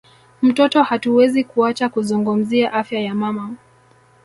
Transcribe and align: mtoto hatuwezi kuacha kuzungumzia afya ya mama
mtoto 0.41 0.83
hatuwezi 0.83 1.43
kuacha 1.43 1.89
kuzungumzia 1.89 2.73
afya 2.73 2.99
ya 2.99 3.15
mama 3.15 3.55